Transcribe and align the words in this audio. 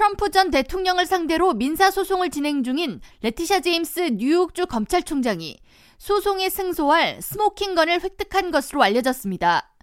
트럼프 0.00 0.30
전 0.30 0.50
대통령을 0.50 1.04
상대로 1.04 1.52
민사소송을 1.52 2.30
진행 2.30 2.62
중인 2.62 3.02
레티샤 3.20 3.60
제임스 3.60 4.12
뉴욕주 4.14 4.64
검찰총장이 4.64 5.58
소송에 5.98 6.48
승소할 6.48 7.20
스모킹건을 7.20 8.00
획득한 8.02 8.50
것으로 8.50 8.82
알려졌습니다. 8.82 9.74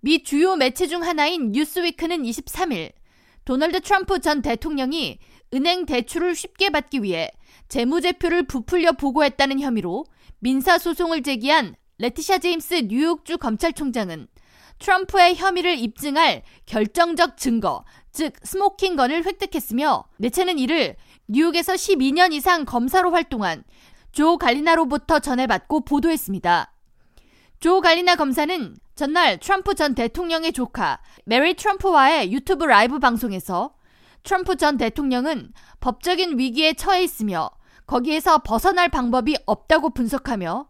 미 0.00 0.22
주요 0.22 0.56
매체 0.56 0.86
중 0.86 1.02
하나인 1.02 1.52
뉴스위크는 1.52 2.22
23일 2.24 2.92
도널드 3.46 3.80
트럼프 3.80 4.20
전 4.20 4.42
대통령이 4.42 5.20
은행 5.54 5.86
대출을 5.86 6.34
쉽게 6.34 6.68
받기 6.68 7.02
위해 7.02 7.30
재무제표를 7.68 8.42
부풀려 8.42 8.92
보고했다는 8.92 9.60
혐의로 9.60 10.04
민사소송을 10.40 11.22
제기한 11.22 11.76
레티샤 11.96 12.40
제임스 12.40 12.88
뉴욕주 12.88 13.38
검찰총장은 13.38 14.28
트럼프의 14.78 15.36
혐의를 15.36 15.78
입증할 15.78 16.42
결정적 16.66 17.36
증거, 17.36 17.84
즉 18.12 18.32
smoking 18.42 18.86
gun을 18.86 19.24
획득했으며 19.24 20.04
매체는 20.18 20.58
이를 20.58 20.96
뉴욕에서 21.28 21.74
12년 21.74 22.32
이상 22.32 22.64
검사로 22.64 23.10
활동한 23.10 23.64
조 24.12 24.38
갈리나로부터 24.38 25.18
전해받고 25.18 25.84
보도했습니다. 25.84 26.72
조 27.60 27.80
갈리나 27.80 28.16
검사는 28.16 28.76
전날 28.94 29.38
트럼프 29.38 29.74
전 29.74 29.94
대통령의 29.94 30.52
조카 30.52 31.00
메리 31.24 31.54
트럼프와의 31.54 32.32
유튜브 32.32 32.64
라이브 32.64 32.98
방송에서 32.98 33.74
트럼프 34.22 34.56
전 34.56 34.76
대통령은 34.76 35.52
법적인 35.80 36.38
위기에 36.38 36.74
처해 36.74 37.02
있으며 37.02 37.50
거기에서 37.86 38.38
벗어날 38.38 38.88
방법이 38.88 39.36
없다고 39.46 39.90
분석하며 39.90 40.68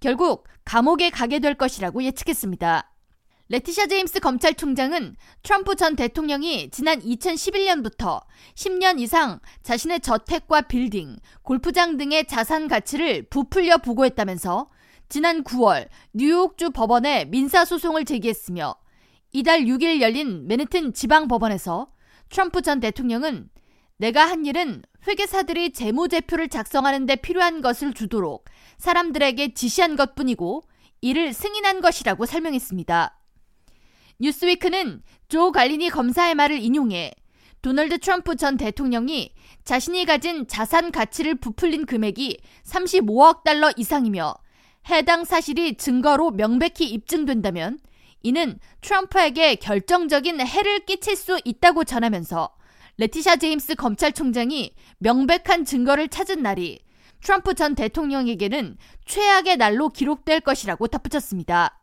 결국 0.00 0.46
감옥에 0.64 1.10
가게 1.10 1.38
될 1.38 1.54
것이라고 1.54 2.02
예측했습니다. 2.02 2.93
레티샤 3.48 3.88
제임스 3.88 4.20
검찰총장은 4.20 5.16
트럼프 5.42 5.76
전 5.76 5.96
대통령이 5.96 6.70
지난 6.70 7.00
2011년부터 7.00 8.22
10년 8.54 8.98
이상 8.98 9.38
자신의 9.62 10.00
저택과 10.00 10.62
빌딩, 10.62 11.18
골프장 11.42 11.98
등의 11.98 12.26
자산 12.26 12.68
가치를 12.68 13.24
부풀려 13.24 13.78
보고했다면서 13.78 14.70
지난 15.10 15.44
9월 15.44 15.88
뉴욕주 16.14 16.70
법원에 16.70 17.26
민사소송을 17.26 18.06
제기했으며 18.06 18.76
이달 19.32 19.64
6일 19.64 20.00
열린 20.00 20.46
맨해튼 20.46 20.94
지방법원에서 20.94 21.88
트럼프 22.30 22.62
전 22.62 22.80
대통령은 22.80 23.50
내가 23.98 24.26
한 24.26 24.46
일은 24.46 24.82
회계사들이 25.06 25.74
재무제표를 25.74 26.48
작성하는 26.48 27.04
데 27.04 27.16
필요한 27.16 27.60
것을 27.60 27.92
주도록 27.92 28.46
사람들에게 28.78 29.52
지시한 29.52 29.96
것 29.96 30.14
뿐이고 30.14 30.62
이를 31.02 31.34
승인한 31.34 31.82
것이라고 31.82 32.24
설명했습니다. 32.24 33.20
뉴스위크는 34.20 35.02
조 35.28 35.52
갈리니 35.52 35.90
검사의 35.90 36.34
말을 36.34 36.58
인용해 36.58 37.12
도널드 37.62 37.98
트럼프 37.98 38.36
전 38.36 38.56
대통령이 38.56 39.32
자신이 39.64 40.04
가진 40.04 40.46
자산 40.46 40.92
가치를 40.92 41.36
부풀린 41.36 41.86
금액이 41.86 42.38
35억 42.64 43.42
달러 43.42 43.72
이상이며 43.76 44.34
해당 44.90 45.24
사실이 45.24 45.76
증거로 45.76 46.32
명백히 46.32 46.86
입증된다면 46.86 47.78
이는 48.22 48.58
트럼프에게 48.82 49.56
결정적인 49.56 50.40
해를 50.40 50.80
끼칠 50.80 51.16
수 51.16 51.40
있다고 51.44 51.84
전하면서 51.84 52.54
레티샤 52.98 53.36
제임스 53.36 53.74
검찰총장이 53.74 54.74
명백한 54.98 55.64
증거를 55.64 56.08
찾은 56.08 56.42
날이 56.42 56.80
트럼프 57.22 57.54
전 57.54 57.74
대통령에게는 57.74 58.76
최악의 59.06 59.56
날로 59.56 59.88
기록될 59.88 60.40
것이라고 60.40 60.86
덧붙였습니다. 60.88 61.80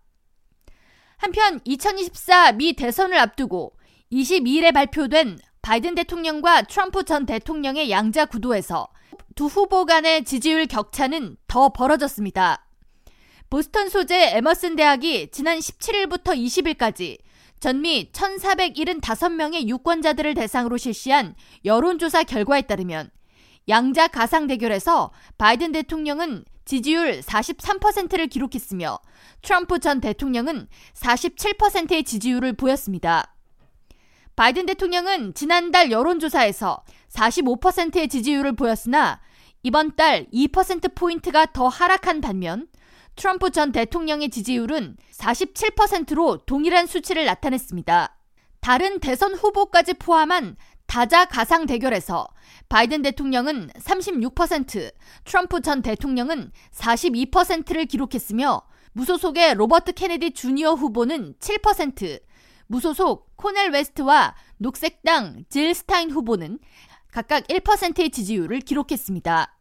한편 1.22 1.60
2024 1.66 2.54
미 2.54 2.74
대선을 2.74 3.16
앞두고 3.16 3.74
22일에 4.12 4.74
발표된 4.74 5.38
바이든 5.62 5.94
대통령과 5.94 6.64
트럼프 6.64 7.04
전 7.04 7.28
대통령의 7.28 7.92
양자 7.92 8.26
구도에서 8.26 8.88
두 9.36 9.46
후보 9.46 9.86
간의 9.86 10.26
지지율 10.26 10.66
격차는 10.66 11.38
더 11.46 11.70
벌어졌습니다. 11.70 12.66
보스턴 13.52 13.90
소재 13.90 14.36
에머슨 14.36 14.76
대학이 14.76 15.30
지난 15.30 15.60
17일부터 15.60 16.36
20일까지 16.36 17.20
전미 17.60 18.12
1,475명의 18.12 19.68
유권자들을 19.68 20.34
대상으로 20.34 20.78
실시한 20.78 21.36
여론조사 21.64 22.24
결과에 22.24 22.64
따르면 22.64 23.12
양자 23.70 24.08
가상 24.08 24.48
대결에서 24.48 25.12
바이든 25.38 25.72
대통령은 25.72 26.46
지지율 26.66 27.22
43%를 27.22 28.28
기록했으며 28.28 29.00
트럼프 29.42 29.80
전 29.80 30.00
대통령은 30.02 30.68
47%의 30.94 32.04
지지율을 32.04 32.54
보였습니다. 32.54 33.36
바이든 34.36 34.66
대통령은 34.66 35.34
지난달 35.34 35.92
여론조사에서 35.92 36.84
45%의 37.10 38.08
지지율을 38.08 38.56
보였으나 38.56 39.20
이번 39.64 39.96
달 39.96 40.26
2%포인트가 40.34 41.48
더 41.48 41.68
하락한 41.68 42.22
반면 42.22 42.68
트럼프 43.16 43.52
전 43.52 43.72
대통령의 43.72 44.30
지지율은 44.30 44.98
47%로 45.14 46.38
동일한 46.46 46.88
수치를 46.88 47.26
나타냈습니다. 47.26 48.18
다른 48.62 49.00
대선 49.00 49.34
후보까지 49.34 49.96
포함한 49.96 50.56
다자 50.92 51.24
가상 51.24 51.68
대결에서 51.68 52.28
바이든 52.68 53.02
대통령은 53.02 53.70
36%, 53.76 54.94
트럼프 55.24 55.62
전 55.62 55.82
대통령은 55.82 56.52
42%를 56.74 57.86
기록했으며 57.86 58.62
무소속의 58.92 59.54
로버트 59.54 59.94
케네디 59.94 60.32
주니어 60.32 60.74
후보는 60.74 61.36
7%, 61.40 62.22
무소속 62.68 63.38
코넬 63.38 63.72
웨스트와 63.72 64.36
녹색당 64.58 65.46
질 65.48 65.74
스타인 65.74 66.12
후보는 66.12 66.60
각각 67.10 67.48
1%의 67.48 68.10
지지율을 68.10 68.60
기록했습니다. 68.60 69.58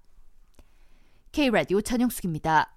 K라디오 1.31 1.81
전영숙입니다. 1.81 2.69